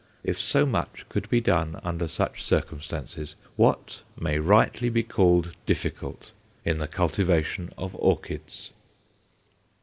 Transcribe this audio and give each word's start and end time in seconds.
If 0.23 0.41
so 0.41 0.65
much 0.65 1.05
could 1.09 1.29
be 1.29 1.41
done 1.41 1.79
under 1.83 2.07
such 2.07 2.43
circumstances, 2.43 3.35
what 3.55 4.01
may 4.19 4.39
rightly 4.39 4.89
be 4.89 5.03
called 5.03 5.53
difficult 5.67 6.31
in 6.65 6.79
the 6.79 6.87
cultivation 6.87 7.71
of 7.77 7.95
orchids? 7.95 8.71